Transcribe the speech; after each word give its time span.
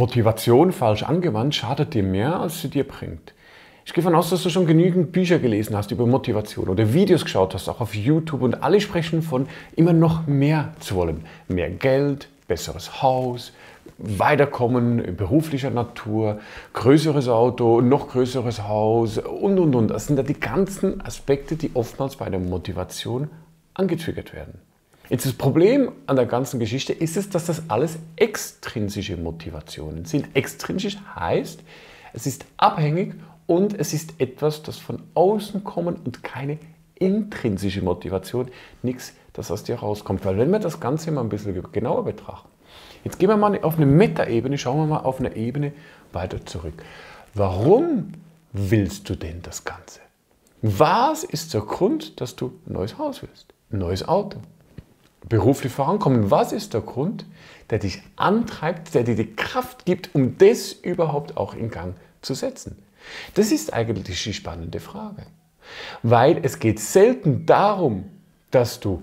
Motivation 0.00 0.72
falsch 0.72 1.02
angewandt 1.02 1.54
schadet 1.54 1.92
dir 1.92 2.02
mehr, 2.02 2.40
als 2.40 2.62
sie 2.62 2.70
dir 2.70 2.88
bringt. 2.88 3.34
Ich 3.84 3.92
gehe 3.92 4.02
davon 4.02 4.18
aus, 4.18 4.30
dass 4.30 4.42
du 4.42 4.48
schon 4.48 4.64
genügend 4.66 5.12
Bücher 5.12 5.38
gelesen 5.38 5.76
hast 5.76 5.90
über 5.90 6.06
Motivation 6.06 6.68
oder 6.68 6.94
Videos 6.94 7.22
geschaut 7.22 7.52
hast, 7.52 7.68
auch 7.68 7.82
auf 7.82 7.94
YouTube 7.94 8.40
und 8.40 8.62
alle 8.62 8.80
sprechen 8.80 9.20
von 9.20 9.46
immer 9.76 9.92
noch 9.92 10.26
mehr 10.26 10.72
zu 10.80 10.94
wollen. 10.94 11.26
Mehr 11.48 11.68
Geld, 11.68 12.28
besseres 12.48 13.02
Haus, 13.02 13.52
Weiterkommen 13.98 15.16
beruflicher 15.16 15.68
Natur, 15.68 16.40
größeres 16.72 17.28
Auto, 17.28 17.82
noch 17.82 18.08
größeres 18.08 18.62
Haus 18.62 19.18
und 19.18 19.58
und 19.58 19.74
und. 19.74 19.88
Das 19.88 20.06
sind 20.06 20.16
ja 20.16 20.22
die 20.22 20.40
ganzen 20.40 21.02
Aspekte, 21.02 21.56
die 21.56 21.72
oftmals 21.74 22.16
bei 22.16 22.30
der 22.30 22.40
Motivation 22.40 23.28
angetriggert 23.74 24.32
werden. 24.32 24.69
Jetzt 25.10 25.26
das 25.26 25.32
Problem 25.32 25.90
an 26.06 26.14
der 26.14 26.26
ganzen 26.26 26.60
Geschichte 26.60 26.92
ist 26.92 27.16
es, 27.16 27.28
dass 27.28 27.46
das 27.46 27.68
alles 27.68 27.98
extrinsische 28.14 29.16
Motivationen 29.16 30.04
sind. 30.04 30.28
Extrinsisch 30.34 30.98
heißt, 31.16 31.64
es 32.12 32.26
ist 32.26 32.44
abhängig 32.56 33.14
und 33.46 33.76
es 33.76 33.92
ist 33.92 34.20
etwas, 34.20 34.62
das 34.62 34.78
von 34.78 35.02
außen 35.14 35.64
kommt 35.64 36.06
und 36.06 36.22
keine 36.22 36.58
intrinsische 36.94 37.82
Motivation, 37.82 38.50
nichts, 38.84 39.12
das 39.32 39.50
aus 39.50 39.64
dir 39.64 39.80
rauskommt. 39.80 40.24
Weil 40.24 40.38
wenn 40.38 40.52
wir 40.52 40.60
das 40.60 40.78
Ganze 40.78 41.10
mal 41.10 41.22
ein 41.22 41.28
bisschen 41.28 41.60
genauer 41.72 42.04
betrachten, 42.04 42.48
jetzt 43.02 43.18
gehen 43.18 43.30
wir 43.30 43.36
mal 43.36 43.60
auf 43.62 43.78
eine 43.78 43.86
Metaebene, 43.86 44.58
schauen 44.58 44.78
wir 44.78 44.86
mal 44.86 45.00
auf 45.00 45.18
eine 45.18 45.34
Ebene 45.34 45.72
weiter 46.12 46.46
zurück. 46.46 46.84
Warum 47.34 48.12
willst 48.52 49.08
du 49.08 49.16
denn 49.16 49.42
das 49.42 49.64
Ganze? 49.64 49.98
Was 50.62 51.24
ist 51.24 51.52
der 51.52 51.62
Grund, 51.62 52.20
dass 52.20 52.36
du 52.36 52.52
ein 52.68 52.74
neues 52.74 52.96
Haus 52.96 53.22
willst, 53.22 53.54
ein 53.72 53.78
neues 53.78 54.06
Auto, 54.06 54.38
beruflich 55.28 55.72
vorankommen? 55.72 56.30
Was 56.30 56.52
ist 56.52 56.74
der 56.74 56.80
Grund, 56.80 57.26
der 57.70 57.78
dich 57.78 58.02
antreibt, 58.16 58.94
der 58.94 59.04
dir 59.04 59.16
die 59.16 59.34
Kraft 59.34 59.84
gibt, 59.84 60.14
um 60.14 60.38
das 60.38 60.72
überhaupt 60.72 61.36
auch 61.36 61.54
in 61.54 61.70
Gang 61.70 61.94
zu 62.22 62.34
setzen? 62.34 62.76
Das 63.34 63.52
ist 63.52 63.72
eigentlich 63.72 64.22
die 64.22 64.32
spannende 64.32 64.80
Frage. 64.80 65.26
Weil 66.02 66.40
es 66.42 66.58
geht 66.58 66.80
selten 66.80 67.46
darum, 67.46 68.04
dass 68.50 68.80
du 68.80 69.02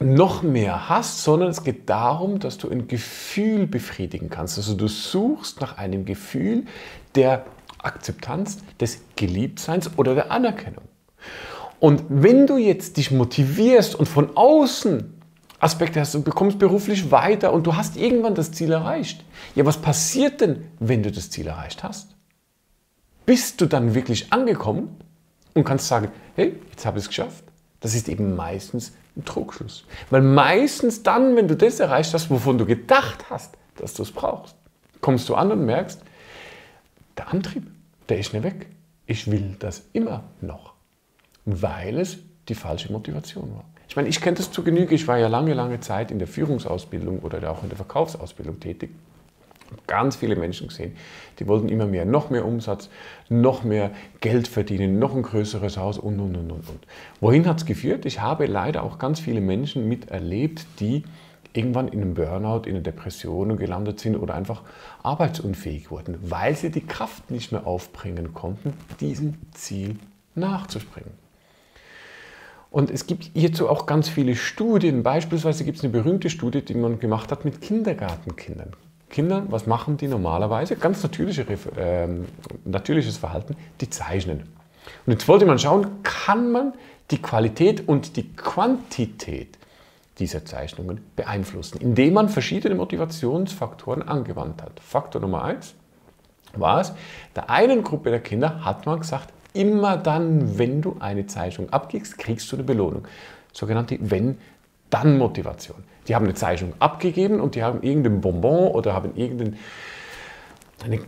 noch 0.00 0.42
mehr 0.42 0.88
hast, 0.88 1.22
sondern 1.22 1.50
es 1.50 1.62
geht 1.62 1.88
darum, 1.88 2.40
dass 2.40 2.58
du 2.58 2.68
ein 2.68 2.88
Gefühl 2.88 3.66
befriedigen 3.66 4.28
kannst. 4.28 4.58
Also 4.58 4.74
du 4.74 4.88
suchst 4.88 5.60
nach 5.60 5.78
einem 5.78 6.04
Gefühl 6.04 6.64
der 7.14 7.44
Akzeptanz, 7.78 8.58
des 8.80 9.02
Geliebtseins 9.16 9.90
oder 9.96 10.14
der 10.14 10.30
Anerkennung. 10.30 10.84
Und 11.80 12.02
wenn 12.08 12.46
du 12.46 12.56
jetzt 12.56 12.96
dich 12.96 13.10
motivierst 13.10 13.94
und 13.94 14.06
von 14.06 14.36
außen 14.36 15.13
Aspekte 15.64 16.00
hast, 16.00 16.14
du 16.14 16.22
bekommst 16.22 16.58
beruflich 16.58 17.10
weiter 17.10 17.52
und 17.52 17.66
du 17.66 17.74
hast 17.76 17.96
irgendwann 17.96 18.34
das 18.34 18.52
Ziel 18.52 18.72
erreicht. 18.72 19.24
Ja, 19.54 19.64
was 19.64 19.78
passiert 19.78 20.40
denn, 20.40 20.66
wenn 20.78 21.02
du 21.02 21.10
das 21.10 21.30
Ziel 21.30 21.46
erreicht 21.46 21.82
hast? 21.82 22.14
bist 23.26 23.60
du 23.60 23.66
dann 23.66 23.94
wirklich 23.94 24.32
angekommen 24.32 24.96
und 25.54 25.64
kannst 25.64 25.88
sagen, 25.88 26.08
hey, 26.36 26.60
jetzt 26.70 26.84
habe 26.84 26.98
ich 26.98 27.04
es 27.04 27.08
geschafft. 27.08 27.44
Das 27.80 27.94
ist 27.94 28.08
eben 28.08 28.34
meistens 28.34 28.92
ein 29.16 29.24
Trugschluss. 29.24 29.84
Weil 30.10 30.22
meistens 30.22 31.02
dann, 31.02 31.36
wenn 31.36 31.48
du 31.48 31.56
das 31.56 31.80
erreicht 31.80 32.14
hast, 32.14 32.30
wovon 32.30 32.58
du 32.58 32.66
gedacht 32.66 33.30
hast, 33.30 33.56
dass 33.76 33.94
du 33.94 34.02
es 34.02 34.12
brauchst, 34.12 34.56
kommst 35.00 35.28
du 35.28 35.34
an 35.34 35.52
und 35.52 35.64
merkst, 35.64 36.00
der 37.16 37.28
Antrieb, 37.28 37.66
der 38.08 38.18
ist 38.18 38.32
nicht 38.32 38.42
weg. 38.42 38.68
Ich 39.06 39.30
will 39.30 39.56
das 39.58 39.82
immer 39.92 40.24
noch, 40.40 40.74
weil 41.44 42.00
es 42.00 42.18
die 42.48 42.54
falsche 42.54 42.90
Motivation 42.90 43.52
war. 43.54 43.64
Ich 43.94 43.96
meine, 43.96 44.08
ich 44.08 44.20
kenne 44.20 44.36
das 44.36 44.50
zu 44.50 44.64
Genüge. 44.64 44.92
Ich 44.92 45.06
war 45.06 45.18
ja 45.18 45.28
lange, 45.28 45.54
lange 45.54 45.78
Zeit 45.78 46.10
in 46.10 46.18
der 46.18 46.26
Führungsausbildung 46.26 47.20
oder 47.20 47.48
auch 47.48 47.62
in 47.62 47.68
der 47.68 47.76
Verkaufsausbildung 47.76 48.58
tätig 48.58 48.90
ganz 49.86 50.16
viele 50.16 50.34
Menschen 50.34 50.66
gesehen, 50.66 50.96
die 51.38 51.46
wollten 51.46 51.68
immer 51.68 51.86
mehr, 51.86 52.04
noch 52.04 52.28
mehr 52.28 52.44
Umsatz, 52.44 52.90
noch 53.28 53.62
mehr 53.62 53.92
Geld 54.20 54.48
verdienen, 54.48 54.98
noch 54.98 55.14
ein 55.14 55.22
größeres 55.22 55.76
Haus 55.76 55.98
und, 55.98 56.18
und, 56.18 56.34
und, 56.34 56.50
und. 56.50 56.68
und. 56.68 56.86
Wohin 57.20 57.46
hat 57.46 57.58
es 57.58 57.66
geführt? 57.66 58.04
Ich 58.04 58.20
habe 58.20 58.46
leider 58.46 58.82
auch 58.82 58.98
ganz 58.98 59.20
viele 59.20 59.40
Menschen 59.40 59.88
miterlebt, 59.88 60.66
die 60.80 61.04
irgendwann 61.52 61.86
in 61.86 62.02
einem 62.02 62.14
Burnout, 62.14 62.62
in 62.66 62.74
einer 62.74 62.82
Depression 62.82 63.56
gelandet 63.56 64.00
sind 64.00 64.16
oder 64.16 64.34
einfach 64.34 64.62
arbeitsunfähig 65.04 65.92
wurden, 65.92 66.18
weil 66.20 66.56
sie 66.56 66.72
die 66.72 66.84
Kraft 66.84 67.30
nicht 67.30 67.52
mehr 67.52 67.64
aufbringen 67.64 68.34
konnten, 68.34 68.72
diesem 68.98 69.34
Ziel 69.52 69.98
nachzuspringen. 70.34 71.23
Und 72.74 72.90
es 72.90 73.06
gibt 73.06 73.30
hierzu 73.34 73.68
auch 73.68 73.86
ganz 73.86 74.08
viele 74.08 74.34
Studien. 74.34 75.04
Beispielsweise 75.04 75.62
gibt 75.62 75.78
es 75.78 75.84
eine 75.84 75.92
berühmte 75.92 76.28
Studie, 76.28 76.60
die 76.60 76.74
man 76.74 76.98
gemacht 76.98 77.30
hat 77.30 77.44
mit 77.44 77.60
Kindergartenkindern. 77.60 78.72
Kinder, 79.08 79.44
was 79.48 79.68
machen 79.68 79.96
die 79.96 80.08
normalerweise? 80.08 80.74
Ganz 80.74 81.00
natürliche, 81.00 81.46
äh, 81.76 82.08
natürliches 82.64 83.16
Verhalten, 83.16 83.54
die 83.80 83.90
zeichnen. 83.90 84.48
Und 85.06 85.12
jetzt 85.12 85.28
wollte 85.28 85.46
man 85.46 85.60
schauen, 85.60 86.02
kann 86.02 86.50
man 86.50 86.72
die 87.12 87.22
Qualität 87.22 87.86
und 87.86 88.16
die 88.16 88.34
Quantität 88.34 89.56
dieser 90.18 90.44
Zeichnungen 90.44 91.00
beeinflussen, 91.14 91.78
indem 91.80 92.14
man 92.14 92.28
verschiedene 92.28 92.74
Motivationsfaktoren 92.74 94.02
angewandt 94.02 94.62
hat. 94.62 94.80
Faktor 94.80 95.20
Nummer 95.20 95.44
eins 95.44 95.76
war 96.56 96.80
es, 96.80 96.92
der 97.36 97.50
einen 97.50 97.84
Gruppe 97.84 98.10
der 98.10 98.20
Kinder 98.20 98.64
hat 98.64 98.84
man 98.84 98.98
gesagt, 98.98 99.32
immer 99.54 99.96
dann, 99.96 100.58
wenn 100.58 100.82
du 100.82 100.96
eine 101.00 101.26
Zeichnung 101.26 101.70
abgibst, 101.70 102.18
kriegst 102.18 102.52
du 102.52 102.56
eine 102.56 102.64
Belohnung. 102.64 103.08
Sogenannte 103.52 103.98
Wenn-Dann-Motivation. 104.00 105.82
Die 106.06 106.14
haben 106.14 106.24
eine 106.24 106.34
Zeichnung 106.34 106.74
abgegeben 106.80 107.40
und 107.40 107.54
die 107.54 107.62
haben 107.62 107.82
irgendein 107.82 108.20
Bonbon 108.20 108.68
oder 108.72 108.92
haben 108.92 109.16
irgendeine 109.16 109.54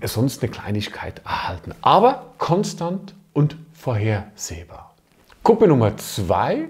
sonst 0.04 0.42
eine 0.42 0.50
Kleinigkeit 0.50 1.20
erhalten. 1.24 1.74
Aber 1.82 2.32
konstant 2.38 3.14
und 3.34 3.56
vorhersehbar. 3.74 4.94
Gruppe 5.42 5.68
Nummer 5.68 5.96
zwei, 5.98 6.68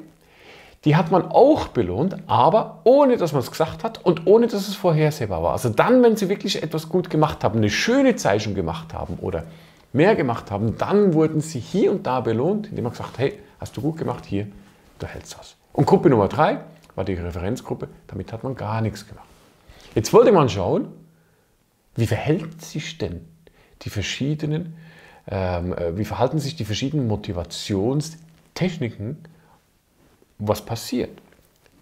die 0.84 0.96
hat 0.96 1.10
man 1.10 1.22
auch 1.22 1.68
belohnt, 1.68 2.16
aber 2.26 2.80
ohne 2.84 3.16
dass 3.16 3.32
man 3.32 3.42
es 3.42 3.50
gesagt 3.50 3.84
hat 3.84 4.04
und 4.04 4.26
ohne 4.26 4.46
dass 4.46 4.68
es 4.68 4.74
vorhersehbar 4.74 5.42
war. 5.42 5.52
Also 5.52 5.68
dann, 5.68 6.02
wenn 6.02 6.16
sie 6.16 6.28
wirklich 6.28 6.62
etwas 6.62 6.88
gut 6.88 7.10
gemacht 7.10 7.44
haben, 7.44 7.58
eine 7.58 7.70
schöne 7.70 8.16
Zeichnung 8.16 8.54
gemacht 8.54 8.92
haben 8.92 9.18
oder 9.20 9.44
mehr 9.96 10.14
gemacht 10.14 10.50
haben, 10.50 10.76
dann 10.78 11.14
wurden 11.14 11.40
sie 11.40 11.58
hier 11.58 11.90
und 11.90 12.06
da 12.06 12.20
belohnt, 12.20 12.68
indem 12.68 12.84
man 12.84 12.92
gesagt 12.92 13.14
hat, 13.14 13.18
hey, 13.18 13.40
hast 13.58 13.76
du 13.76 13.80
gut 13.80 13.96
gemacht, 13.96 14.26
hier, 14.26 14.46
du 14.98 15.06
hältst 15.06 15.36
das. 15.38 15.56
Und 15.72 15.86
Gruppe 15.86 16.10
Nummer 16.10 16.28
drei, 16.28 16.60
war 16.94 17.04
die 17.04 17.14
Referenzgruppe, 17.14 17.88
damit 18.06 18.32
hat 18.32 18.44
man 18.44 18.54
gar 18.54 18.80
nichts 18.80 19.06
gemacht. 19.06 19.26
Jetzt 19.94 20.12
wollte 20.12 20.32
man 20.32 20.48
schauen, 20.48 20.88
wie 21.94 22.06
verhält 22.06 22.62
sich 22.62 22.98
denn 22.98 23.26
die 23.82 23.90
verschiedenen, 23.90 24.76
ähm, 25.28 25.74
äh, 25.74 25.96
wie 25.96 26.04
verhalten 26.04 26.38
sich 26.38 26.56
die 26.56 26.64
verschiedenen 26.64 27.06
Motivationstechniken, 27.06 29.18
was 30.38 30.64
passiert. 30.64 31.20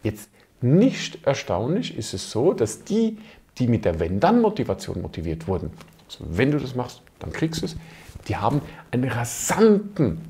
Jetzt 0.03 0.29
nicht 0.61 1.25
erstaunlich 1.27 1.97
ist 1.97 2.15
es 2.15 2.31
so, 2.31 2.53
dass 2.53 2.85
die, 2.85 3.19
die 3.59 3.69
mit 3.69 3.85
der 3.85 4.01
Wenn-Dann-Motivation 4.01 5.03
motiviert 5.03 5.47
wurden, 5.47 5.71
also 6.07 6.25
wenn 6.29 6.51
du 6.51 6.59
das 6.59 6.75
machst, 6.75 7.03
dann 7.19 7.33
kriegst 7.33 7.63
du 7.63 7.67
es, 7.67 7.77
die 8.29 8.37
haben 8.37 8.61
einen 8.91 9.09
rasanten 9.11 10.23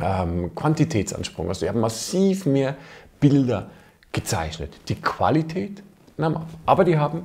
ähm, 0.00 0.54
Quantitätsansprung. 0.54 1.48
Also 1.48 1.64
die 1.64 1.68
haben 1.68 1.80
massiv 1.80 2.46
mehr 2.46 2.76
Bilder, 3.20 3.70
gezeichnet. 4.12 4.74
Die 4.88 4.96
Qualität 4.96 5.82
nahm 6.16 6.36
ab. 6.36 6.48
Aber 6.66 6.84
die 6.84 6.98
haben 6.98 7.22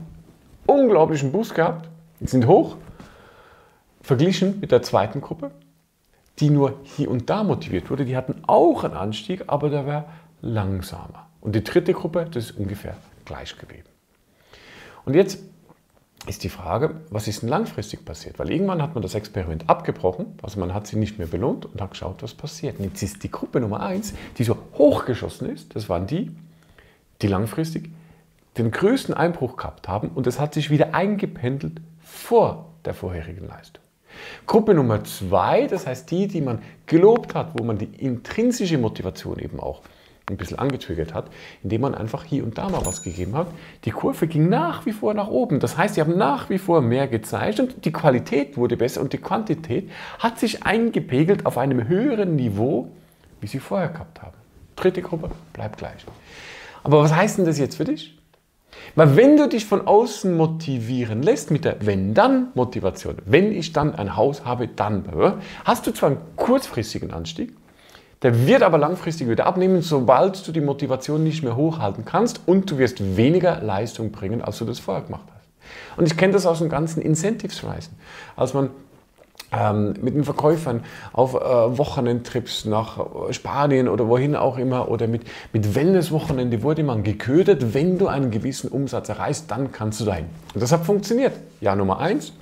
unglaublichen 0.66 1.32
Boost 1.32 1.56
gehabt, 1.56 1.90
sind 2.22 2.48
hoch, 2.48 2.78
verglichen 4.02 4.60
mit 4.60 4.72
der 4.72 4.82
zweiten 4.82 5.22
Gruppe, 5.22 5.52
die 6.40 6.50
nur 6.50 6.80
hier 6.84 7.10
und 7.10 7.30
da 7.30 7.44
motiviert 7.44 7.90
wurde. 7.90 8.06
Die 8.06 8.16
hatten 8.16 8.44
auch 8.48 8.84
einen 8.84 8.94
Anstieg, 8.94 9.44
aber 9.48 9.70
der 9.70 9.86
war 9.88 10.06
langsamer. 10.42 11.28
Und 11.42 11.56
die 11.56 11.64
dritte 11.64 11.94
Gruppe, 11.94 12.28
das 12.32 12.52
ist 12.52 12.58
ungefähr 12.58 12.96
gleich 13.26 13.58
geblieben. 13.58 13.88
Und 15.06 15.14
jetzt 15.14 15.40
ist 16.28 16.44
die 16.44 16.50
Frage, 16.50 17.02
was 17.10 17.28
ist 17.28 17.42
denn 17.42 17.50
langfristig 17.50 18.04
passiert? 18.06 18.40
Weil 18.40 18.52
irgendwann 18.52 18.82
hat 18.82 18.96
man 18.96 19.02
das 19.02 19.16
Experiment 19.16 19.70
abgebrochen, 19.70 20.38
also 20.42 20.60
man 20.60 20.74
hat 20.74 20.88
sie 20.88 20.96
nicht 20.96 21.18
mehr 21.18 21.28
belohnt 21.28 21.66
und 21.66 21.82
hat 21.82 21.92
geschaut, 21.92 22.24
was 22.24 22.34
passiert. 22.34 22.80
Und 22.80 22.86
jetzt 22.86 23.04
ist 23.04 23.24
die 23.24 23.32
Gruppe 23.32 23.60
Nummer 23.60 23.82
eins, 23.82 24.14
die 24.38 24.44
so 24.44 24.58
hochgeschossen 24.74 25.50
ist, 25.50 25.76
das 25.76 25.90
waren 25.90 26.08
die, 26.08 26.32
die 27.22 27.28
langfristig 27.28 27.90
den 28.58 28.72
größten 28.72 29.14
Einbruch 29.14 29.58
gehabt 29.58 29.88
haben 29.88 30.10
und 30.10 30.28
es 30.28 30.40
hat 30.40 30.54
sich 30.54 30.70
wieder 30.70 30.94
eingependelt 30.94 31.82
vor 32.00 32.70
der 32.86 32.94
vorherigen 32.94 33.48
Leistung. 33.48 33.84
Gruppe 34.48 34.74
Nummer 34.74 35.04
zwei, 35.04 35.68
das 35.68 35.86
heißt 35.88 36.10
die, 36.10 36.28
die 36.28 36.42
man 36.42 36.62
gelobt 36.86 37.36
hat, 37.36 37.52
wo 37.60 37.64
man 37.64 37.78
die 37.78 37.86
intrinsische 37.86 38.78
Motivation 38.78 39.40
eben 39.40 39.60
auch 39.60 39.82
ein 40.30 40.38
bisschen 40.38 40.58
angetriggert 40.58 41.14
hat, 41.14 41.30
indem 41.64 41.82
man 41.82 41.96
einfach 41.96 42.24
hier 42.24 42.44
und 42.44 42.58
da 42.58 42.68
mal 42.70 42.86
was 42.86 43.04
gegeben 43.04 43.36
hat. 43.36 43.48
Die 43.84 43.92
Kurve 43.92 44.28
ging 44.28 44.50
nach 44.50 44.86
wie 44.86 44.92
vor 44.92 45.14
nach 45.14 45.28
oben. 45.28 45.60
Das 45.60 45.78
heißt, 45.78 45.96
sie 45.96 46.02
haben 46.02 46.18
nach 46.18 46.50
wie 46.50 46.58
vor 46.58 46.82
mehr 46.82 47.08
gezeigt 47.08 47.60
und 47.60 47.86
die 47.86 47.92
Qualität 47.92 48.58
wurde 48.58 48.76
besser 48.76 49.02
und 49.02 49.14
die 49.14 49.20
Quantität 49.20 49.90
hat 50.20 50.40
sich 50.40 50.64
eingepegelt 50.64 51.46
auf 51.46 51.58
einem 51.58 51.88
höheren 51.88 52.36
Niveau, 52.36 52.90
wie 53.40 53.48
sie 53.48 53.60
vorher 53.60 53.90
gehabt 53.90 54.22
haben. 54.22 54.36
Dritte 54.76 55.02
Gruppe 55.02 55.30
bleibt 55.54 55.78
gleich. 55.78 56.06
Aber 56.84 57.02
was 57.02 57.14
heißt 57.14 57.38
denn 57.38 57.46
das 57.46 57.60
jetzt 57.60 57.76
für 57.76 57.86
dich? 57.86 58.18
Weil 58.96 59.16
wenn 59.16 59.38
du 59.38 59.48
dich 59.48 59.66
von 59.66 59.88
außen 59.88 60.36
motivieren 60.36 61.22
lässt 61.22 61.52
mit 61.52 61.66
der 61.66 61.86
Wenn-Dann-Motivation, 61.86 63.18
wenn 63.26 63.52
ich 63.52 63.74
dann 63.74 63.96
ein 63.96 64.16
Haus 64.16 64.46
habe, 64.46 64.68
dann, 64.68 65.06
hast 65.64 65.88
du 65.88 65.92
zwar 65.92 66.10
einen 66.10 66.20
kurzfristigen 66.36 67.12
Anstieg, 67.12 67.54
der 68.26 68.48
wird 68.48 68.64
aber 68.64 68.80
langfristig 68.80 69.30
wieder 69.30 69.46
abnehmen, 69.46 69.84
sobald 69.84 70.48
du 70.48 70.52
die 70.52 70.60
Motivation 70.60 71.24
nicht 71.24 71.44
mehr 71.44 71.56
hochhalten 71.56 72.06
kannst 72.06 72.42
und 72.48 72.72
du 72.72 72.80
wirst 72.80 73.16
weniger 73.18 73.62
Leistung 73.62 74.12
bringen, 74.12 74.42
als 74.42 74.58
du 74.58 74.66
das 74.66 74.80
vorher 74.80 75.04
gemacht 75.04 75.28
hast. 75.28 75.48
Und 75.96 76.08
ich 76.08 76.18
kenne 76.18 76.34
das 76.34 76.48
aus 76.48 76.58
den 76.58 76.70
ganzen 76.70 77.04
Incentives-Reisen. 77.04 77.96
Als 78.36 78.56
man 78.56 78.72
ähm, 79.52 79.94
mit 80.02 80.16
den 80.16 80.24
Verkäufern 80.24 80.84
auf 81.14 81.36
äh, 81.36 81.38
Wochenendtrips 81.38 82.66
nach 82.66 83.30
Spanien 83.30 83.88
oder 83.88 84.08
wohin 84.08 84.36
auch 84.36 84.58
immer 84.58 84.90
oder 84.90 85.06
mit, 85.06 85.22
mit 85.54 85.76
Wellness-Wochenende 85.76 86.64
wurde 86.64 86.82
man 86.82 87.04
geködert, 87.04 87.76
wenn 87.76 88.00
du 88.00 88.08
einen 88.08 88.32
gewissen 88.32 88.70
Umsatz 88.70 89.08
erreichst, 89.08 89.52
dann 89.52 89.72
kannst 89.72 90.00
du 90.00 90.06
dahin. 90.06 90.26
Und 90.56 90.64
das 90.64 90.72
hat 90.72 90.84
funktioniert. 90.84 91.34
Jahr 91.62 91.76
Nummer 91.76 92.00
eins, 92.00 92.34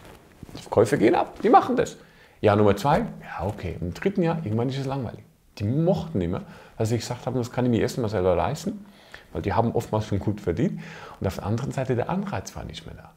die 0.57 0.61
Verkäufe 0.61 0.97
gehen 0.97 1.15
ab, 1.15 1.41
die 1.43 1.49
machen 1.49 1.75
das. 1.75 1.97
Jahr 2.39 2.55
Nummer 2.55 2.77
zwei, 2.77 2.99
ja 2.99 3.45
okay, 3.45 3.75
im 3.81 3.93
dritten 3.93 4.23
Jahr, 4.23 4.37
irgendwann 4.45 4.69
ist 4.69 4.77
es 4.77 4.85
langweilig. 4.85 5.25
Die 5.59 5.63
mochten 5.63 6.21
immer, 6.21 6.41
weil 6.77 6.85
sie 6.85 6.97
gesagt 6.97 7.25
haben, 7.25 7.35
das 7.35 7.51
kann 7.51 7.65
ich 7.65 7.71
mir 7.71 7.81
erstmal 7.81 8.09
selber 8.09 8.35
leisten, 8.35 8.85
weil 9.31 9.41
die 9.41 9.53
haben 9.53 9.71
oftmals 9.71 10.07
schon 10.07 10.19
gut 10.19 10.41
verdient. 10.41 10.81
Und 11.19 11.27
auf 11.27 11.35
der 11.35 11.45
anderen 11.45 11.71
Seite 11.71 11.95
der 11.95 12.09
Anreiz 12.09 12.55
war 12.55 12.63
nicht 12.63 12.85
mehr 12.85 12.95
da. 12.95 13.13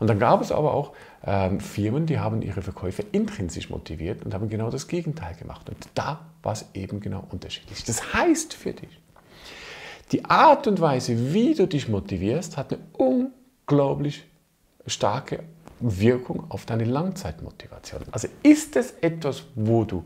Und 0.00 0.06
dann 0.06 0.18
gab 0.18 0.40
es 0.40 0.50
aber 0.50 0.72
auch 0.72 0.92
ähm, 1.24 1.60
Firmen, 1.60 2.06
die 2.06 2.18
haben 2.18 2.40
ihre 2.40 2.62
Verkäufe 2.62 3.04
intrinsisch 3.12 3.68
motiviert 3.68 4.24
und 4.24 4.32
haben 4.32 4.48
genau 4.48 4.70
das 4.70 4.88
Gegenteil 4.88 5.34
gemacht. 5.34 5.68
Und 5.68 5.88
da 5.94 6.20
war 6.42 6.52
es 6.52 6.64
eben 6.72 7.00
genau 7.00 7.24
unterschiedlich. 7.30 7.84
Das 7.84 8.14
heißt 8.14 8.54
für 8.54 8.72
dich, 8.72 8.98
die 10.10 10.24
Art 10.24 10.66
und 10.66 10.80
Weise, 10.80 11.34
wie 11.34 11.54
du 11.54 11.68
dich 11.68 11.88
motivierst, 11.88 12.56
hat 12.56 12.72
eine 12.72 12.82
unglaublich 12.94 14.24
starke 14.86 15.44
Wirkung 15.78 16.44
auf 16.48 16.64
deine 16.64 16.84
Langzeitmotivation. 16.84 18.02
Also 18.10 18.28
ist 18.42 18.76
es 18.76 18.92
etwas, 19.02 19.44
wo 19.54 19.84
du 19.84 20.02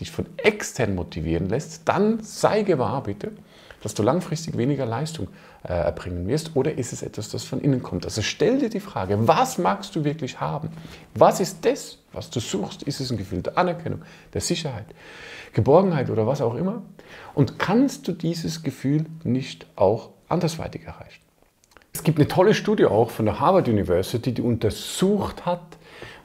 dich 0.00 0.10
von 0.10 0.26
extern 0.36 0.94
motivieren 0.94 1.48
lässt, 1.48 1.88
dann 1.88 2.20
sei 2.22 2.62
gewahr 2.62 3.02
bitte, 3.02 3.32
dass 3.82 3.94
du 3.94 4.02
langfristig 4.02 4.56
weniger 4.56 4.86
Leistung 4.86 5.28
äh, 5.62 5.72
erbringen 5.72 6.26
wirst 6.26 6.56
oder 6.56 6.76
ist 6.76 6.92
es 6.92 7.02
etwas, 7.02 7.28
das 7.28 7.44
von 7.44 7.60
innen 7.60 7.82
kommt? 7.82 8.04
Also 8.04 8.22
stell 8.22 8.58
dir 8.58 8.70
die 8.70 8.80
Frage, 8.80 9.28
was 9.28 9.58
magst 9.58 9.94
du 9.94 10.04
wirklich 10.04 10.40
haben? 10.40 10.70
Was 11.14 11.40
ist 11.40 11.64
das, 11.64 11.98
was 12.12 12.30
du 12.30 12.40
suchst? 12.40 12.82
Ist 12.82 13.00
es 13.00 13.10
ein 13.10 13.18
Gefühl 13.18 13.42
der 13.42 13.56
Anerkennung, 13.56 14.02
der 14.34 14.40
Sicherheit, 14.40 14.86
Geborgenheit 15.52 16.10
oder 16.10 16.26
was 16.26 16.40
auch 16.40 16.54
immer? 16.54 16.82
Und 17.34 17.58
kannst 17.58 18.08
du 18.08 18.12
dieses 18.12 18.62
Gefühl 18.62 19.06
nicht 19.24 19.66
auch 19.76 20.10
andersweitig 20.28 20.84
erreichen? 20.84 21.22
Es 21.92 22.02
gibt 22.02 22.18
eine 22.18 22.28
tolle 22.28 22.54
Studie 22.54 22.86
auch 22.86 23.10
von 23.10 23.26
der 23.26 23.40
Harvard 23.40 23.68
University, 23.68 24.32
die 24.32 24.42
untersucht 24.42 25.46
hat, 25.46 25.77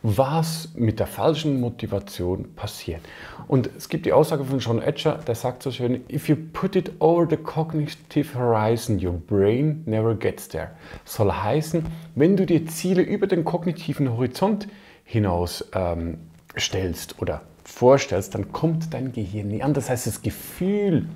was 0.03 0.69
mit 0.75 0.99
der 0.99 1.07
falschen 1.07 1.61
Motivation 1.61 2.53
passiert. 2.55 3.01
Und 3.47 3.69
es 3.77 3.87
gibt 3.87 4.05
die 4.05 4.11
Aussage 4.11 4.43
von 4.43 4.59
John 4.59 4.81
Etcher, 4.81 5.17
der 5.25 5.33
sagt 5.33 5.63
so 5.63 5.71
schön, 5.71 6.03
if 6.11 6.27
you 6.27 6.35
put 6.35 6.75
it 6.75 6.91
over 6.99 7.25
the 7.27 7.37
cognitive 7.37 8.37
horizon, 8.37 9.03
your 9.03 9.13
brain 9.13 9.81
never 9.85 10.13
gets 10.13 10.49
there. 10.49 10.71
Soll 11.05 11.31
heißen, 11.31 11.85
wenn 12.15 12.35
du 12.35 12.45
dir 12.45 12.67
Ziele 12.67 13.01
über 13.01 13.27
den 13.27 13.45
kognitiven 13.45 14.11
Horizont 14.11 14.67
hinaus 15.05 15.65
ähm, 15.73 16.17
stellst 16.57 17.21
oder 17.21 17.41
vorstellst, 17.63 18.35
dann 18.35 18.51
kommt 18.51 18.93
dein 18.93 19.13
Gehirn 19.13 19.47
nie 19.47 19.63
an. 19.63 19.73
Das 19.73 19.89
heißt, 19.89 20.05
das 20.05 20.21
Gefühl 20.21 21.07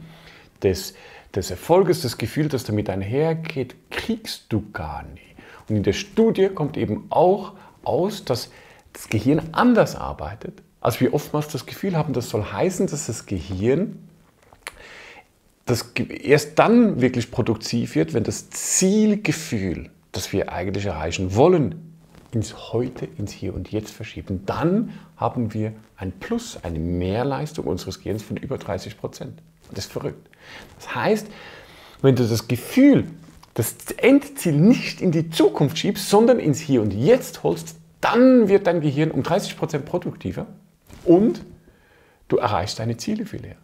des, 0.64 0.94
des 1.36 1.52
Erfolges, 1.52 2.04
das 2.04 2.18
Gefühl, 2.18 2.48
das 2.48 2.64
damit 2.64 2.90
einhergeht, 2.90 3.76
kriegst 3.90 4.46
du 4.48 4.64
gar 4.72 5.04
nie. 5.04 5.20
Und 5.68 5.76
in 5.76 5.84
der 5.84 5.94
Studie 5.94 6.48
kommt 6.48 6.78
eben 6.78 7.08
auch 7.10 7.54
aus, 7.84 8.24
dass 8.24 8.50
das 8.98 9.10
Gehirn 9.10 9.42
anders 9.52 9.96
arbeitet, 9.96 10.64
als 10.82 11.00
wir 11.00 11.14
oftmals 11.14 11.48
das 11.50 11.68
Gefühl 11.68 11.96
haben. 11.96 12.14
Das 12.14 12.30
soll 12.30 12.44
heißen, 12.44 12.88
dass 12.88 13.06
das 13.06 13.28
Gehirn 13.28 14.00
das 15.66 15.92
erst 16.10 16.58
dann 16.58 17.00
wirklich 17.00 17.30
produktiv 17.30 17.94
wird, 17.94 18.16
wenn 18.16 18.24
das 18.24 18.50
Zielgefühl, 18.50 19.92
das 20.14 20.34
wir 20.34 20.52
eigentlich 20.52 20.86
erreichen 20.86 21.36
wollen, 21.36 21.94
ins 22.32 22.74
Heute, 22.74 23.08
ins 23.18 23.32
Hier 23.32 23.54
und 23.54 23.72
Jetzt 23.72 23.92
verschieben. 23.92 24.44
Dann 24.48 24.94
haben 25.16 25.54
wir 25.54 25.74
ein 25.96 26.12
Plus, 26.12 26.58
eine 26.64 26.80
Mehrleistung 26.80 27.66
unseres 27.66 28.00
Gehirns 28.00 28.24
von 28.24 28.38
über 28.38 28.58
30 28.58 28.98
Prozent. 28.98 29.42
Das 29.70 29.86
ist 29.86 29.92
verrückt. 29.92 30.28
Das 30.80 30.96
heißt, 30.96 31.28
wenn 32.02 32.16
du 32.16 32.28
das 32.28 32.48
Gefühl, 32.48 33.06
das 33.54 33.76
Endziel 33.98 34.54
nicht 34.54 35.02
in 35.02 35.12
die 35.12 35.30
Zukunft 35.30 35.78
schiebst, 35.78 36.10
sondern 36.10 36.40
ins 36.40 36.60
Hier 36.60 36.82
und 36.82 36.94
Jetzt 36.94 37.44
holst, 37.44 37.76
dann 38.08 38.48
wird 38.48 38.68
dein 38.68 38.80
Gehirn 38.80 39.12
um 39.12 39.22
30% 39.22 39.80
produktiver 39.80 40.48
und 41.04 41.44
du 42.30 42.38
erreichst 42.38 42.80
deine 42.80 42.96
Ziele 42.96 43.26
viel 43.26 43.46
eher. 43.46 43.58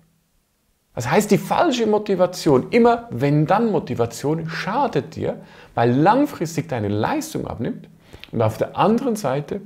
Das 0.95 1.09
heißt, 1.09 1.31
die 1.31 1.37
falsche 1.37 1.87
Motivation, 1.87 2.69
immer 2.69 3.07
wenn 3.09 3.47
dann 3.47 3.71
Motivation, 3.71 4.47
schadet 4.49 5.15
dir, 5.15 5.41
weil 5.73 5.91
langfristig 5.91 6.67
deine 6.67 6.89
Leistung 6.89 7.47
abnimmt. 7.47 7.89
Und 8.31 8.41
auf 8.41 8.57
der 8.57 8.77
anderen 8.77 9.15
Seite 9.15 9.61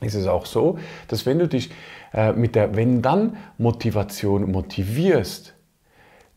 ist 0.00 0.14
es 0.14 0.26
auch 0.26 0.46
so, 0.46 0.78
dass 1.08 1.26
wenn 1.26 1.38
du 1.38 1.48
dich 1.48 1.70
äh, 2.12 2.32
mit 2.32 2.54
der 2.54 2.76
wenn 2.76 3.00
dann 3.00 3.36
Motivation 3.58 4.52
motivierst, 4.52 5.54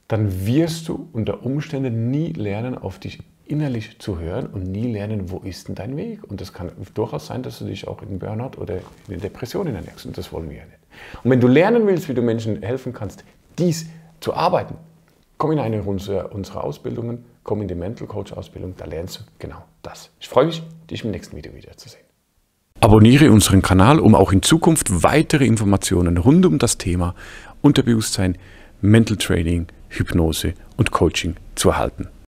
dann 0.08 0.48
wirst 0.48 0.88
du 0.88 1.10
unter 1.12 1.44
Umständen 1.46 2.10
nie 2.10 2.32
lernen, 2.32 2.78
auf 2.78 2.98
dich 2.98 3.20
innerlich 3.50 4.00
zu 4.00 4.20
hören 4.20 4.48
und 4.48 4.64
nie 4.64 4.92
lernen, 4.92 5.32
wo 5.32 5.40
ist 5.40 5.68
denn 5.68 5.76
dein 5.76 5.98
Weg. 5.98 6.24
Und 6.30 6.42
das 6.42 6.54
kann 6.54 6.72
durchaus 6.94 7.28
sein, 7.28 7.44
dass 7.44 7.60
du 7.60 7.66
dich 7.66 7.88
auch 7.88 8.02
in 8.02 8.20
Burnout 8.20 8.60
oder 8.60 8.80
in 9.08 9.20
Depressionen 9.20 9.76
ernährst. 9.76 10.06
Und 10.06 10.18
das 10.18 10.32
wollen 10.32 10.50
wir 10.50 10.58
ja 10.58 10.66
nicht. 10.66 10.80
Und 11.24 11.32
wenn 11.32 11.40
du 11.40 11.48
lernen 11.48 11.88
willst, 11.88 12.10
wie 12.10 12.14
du 12.14 12.22
Menschen 12.22 12.62
helfen 12.62 12.94
kannst, 12.94 13.24
dies 13.58 13.88
zu 14.20 14.34
arbeiten, 14.34 14.76
komm 15.38 15.52
in 15.52 15.60
eine 15.60 15.84
unserer, 15.84 16.34
unserer 16.34 16.64
Ausbildungen, 16.64 17.26
komm 17.44 17.62
in 17.62 17.68
die 17.68 17.76
Mental 17.76 18.08
Coach 18.08 18.34
Ausbildung, 18.34 18.74
da 18.78 18.86
lernst 18.86 19.20
du 19.20 19.24
genau 19.40 19.64
das. 19.82 20.10
Ich 20.20 20.28
freue 20.28 20.48
mich, 20.48 20.64
dich 20.90 21.04
im 21.04 21.12
nächsten 21.12 21.36
Video 21.36 21.54
wiederzusehen. 21.54 22.04
Abonniere 22.80 23.32
unseren 23.32 23.62
Kanal, 23.62 24.00
um 24.00 24.14
auch 24.14 24.32
in 24.32 24.44
Zukunft 24.44 25.04
weitere 25.04 25.46
Informationen 25.46 26.18
rund 26.18 26.46
um 26.46 26.60
das 26.60 26.78
Thema 26.78 27.16
Unterbewusstsein, 27.62 28.38
Mental 28.82 29.18
Training, 29.18 29.68
Hypnose 29.90 30.54
und 30.76 30.92
Coaching 30.92 31.36
zu 31.56 31.70
erhalten. 31.70 32.08